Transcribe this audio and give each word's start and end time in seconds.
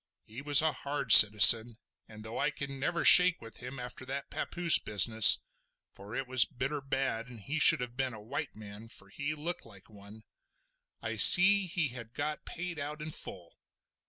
He 0.23 0.41
was 0.41 0.63
a 0.63 0.71
hard 0.73 1.11
citizen, 1.11 1.77
and 2.07 2.25
though 2.25 2.39
I 2.39 2.51
never 2.67 3.01
could 3.01 3.05
shake 3.07 3.39
with 3.39 3.57
him 3.57 3.77
after 3.77 4.03
that 4.05 4.31
papoose 4.31 4.79
business—for 4.79 6.15
it 6.15 6.25
was 6.27 6.45
bitter 6.45 6.81
bad, 6.81 7.27
and 7.27 7.39
he 7.39 7.59
should 7.59 7.81
have 7.81 7.95
been 7.95 8.15
a 8.15 8.19
white 8.19 8.55
man, 8.55 8.87
for 8.87 9.09
he 9.09 9.35
looked 9.35 9.63
like 9.63 9.91
one—I 9.91 11.17
see 11.17 11.67
he 11.67 11.89
had 11.89 12.13
got 12.13 12.45
paid 12.47 12.79
out 12.79 12.99
in 12.99 13.11
full. 13.11 13.59